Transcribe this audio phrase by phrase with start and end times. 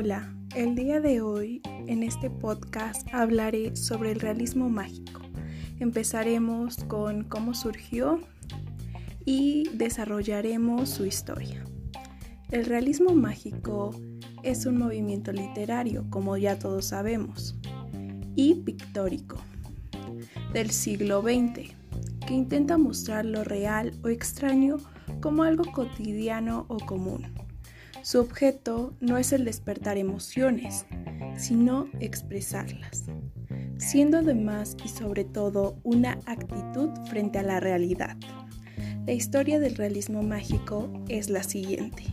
[0.00, 5.22] Hola, el día de hoy en este podcast hablaré sobre el realismo mágico.
[5.80, 8.20] Empezaremos con cómo surgió
[9.24, 11.64] y desarrollaremos su historia.
[12.52, 13.90] El realismo mágico
[14.44, 17.58] es un movimiento literario, como ya todos sabemos,
[18.36, 19.38] y pictórico
[20.52, 21.74] del siglo XX,
[22.24, 24.76] que intenta mostrar lo real o extraño
[25.20, 27.47] como algo cotidiano o común.
[28.02, 30.86] Su objeto no es el despertar emociones,
[31.36, 33.04] sino expresarlas,
[33.78, 38.16] siendo además y sobre todo una actitud frente a la realidad.
[39.06, 42.04] La historia del realismo mágico es la siguiente.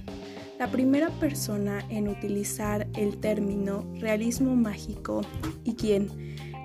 [0.59, 5.21] La primera persona en utilizar el término realismo mágico
[5.63, 6.09] y quien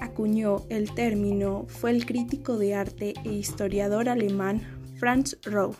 [0.01, 4.63] acuñó el término fue el crítico de arte e historiador alemán
[4.99, 5.75] Franz Roh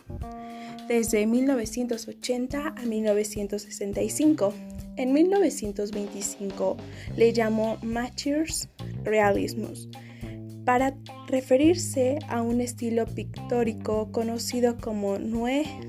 [0.91, 4.53] desde 1980 a 1965.
[4.97, 6.75] En 1925
[7.15, 8.67] le llamó Mathias
[9.05, 9.87] Realismus
[10.65, 10.93] para
[11.27, 15.17] referirse a un estilo pictórico conocido como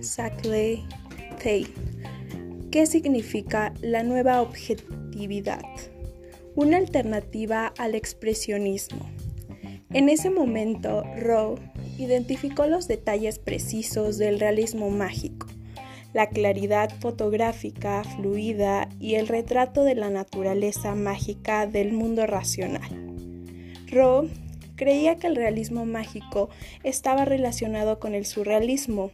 [0.02, 0.84] Saclei
[1.42, 1.66] Tei,
[2.70, 5.64] que significa la nueva objetividad,
[6.54, 9.10] una alternativa al expresionismo.
[9.90, 15.46] En ese momento, Rowe identificó los detalles precisos del realismo mágico,
[16.12, 22.90] la claridad fotográfica fluida y el retrato de la naturaleza mágica del mundo racional.
[23.90, 24.28] Rowe
[24.76, 26.48] creía que el realismo mágico
[26.82, 29.10] estaba relacionado con el surrealismo,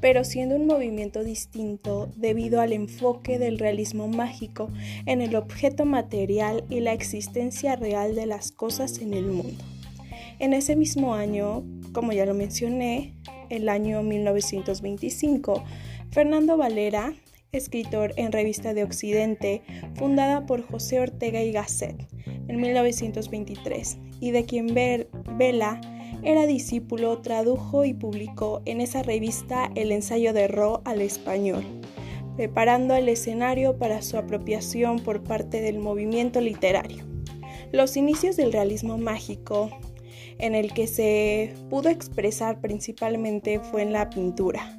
[0.00, 4.70] pero siendo un movimiento distinto debido al enfoque del realismo mágico
[5.06, 9.62] en el objeto material y la existencia real de las cosas en el mundo.
[10.40, 13.14] En ese mismo año, como ya lo mencioné,
[13.50, 15.62] el año 1925,
[16.10, 17.12] Fernando Valera,
[17.52, 19.60] escritor en Revista de Occidente,
[19.96, 22.08] fundada por José Ortega y Gasset
[22.48, 25.78] en 1923, y de quien Vela
[26.22, 31.66] era discípulo, tradujo y publicó en esa revista el ensayo de Ro al español,
[32.36, 37.04] preparando el escenario para su apropiación por parte del movimiento literario.
[37.72, 39.70] Los inicios del realismo mágico
[40.40, 44.76] en el que se pudo expresar principalmente fue en la pintura.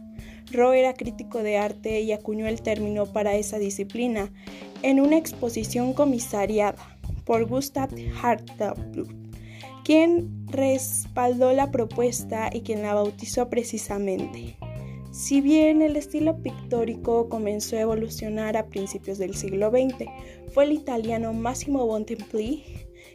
[0.51, 4.31] Ro era crítico de arte y acuñó el término para esa disciplina
[4.81, 6.75] en una exposición comisariada
[7.25, 7.89] por Gustav
[8.21, 9.07] Hartlaub,
[9.85, 14.57] quien respaldó la propuesta y quien la bautizó precisamente.
[15.11, 20.05] Si bien el estilo pictórico comenzó a evolucionar a principios del siglo XX,
[20.53, 22.63] fue el italiano Massimo Bontempli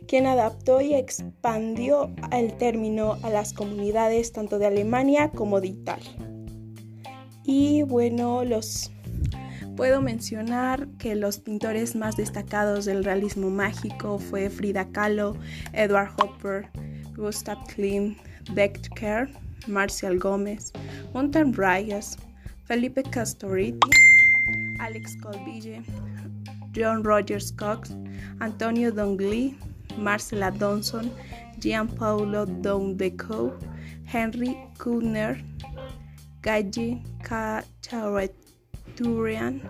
[0.07, 6.13] quien adaptó y expandió el término a las comunidades tanto de Alemania como de Italia.
[7.45, 8.91] Y bueno, los
[9.77, 15.37] puedo mencionar que los pintores más destacados del realismo mágico fue Frida Kahlo,
[15.73, 16.69] Edward Hopper,
[17.15, 18.19] Gustav Klimt,
[18.53, 19.29] Becker,
[19.67, 20.73] Marcial Gómez,
[21.13, 22.17] Montan Reyes,
[22.65, 23.91] Felipe Castoriti,
[24.79, 25.83] Alex Colville,
[26.75, 27.97] John Rogers Cox,
[28.41, 29.57] Antonio Dongli,
[29.99, 31.13] Marcela Donson,
[31.59, 33.55] Gianpaolo Dondeco,
[34.13, 35.43] Henry Kuhner,
[36.43, 39.63] Galle Cachareturian.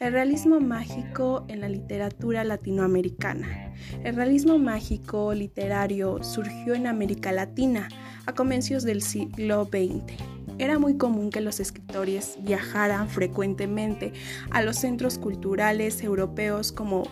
[0.00, 3.74] El realismo mágico en la literatura latinoamericana.
[4.04, 7.88] El realismo mágico literario surgió en América Latina
[8.26, 14.12] a comienzos del siglo XX era muy común que los escritores viajaran frecuentemente
[14.50, 17.04] a los centros culturales europeos como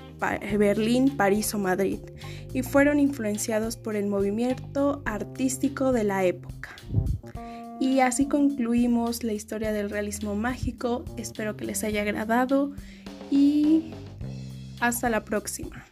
[0.59, 2.01] Berlín, París o Madrid
[2.53, 6.71] y fueron influenciados por el movimiento artístico de la época.
[7.79, 11.05] Y así concluimos la historia del realismo mágico.
[11.17, 12.73] Espero que les haya agradado
[13.31, 13.93] y
[14.81, 15.85] hasta la próxima.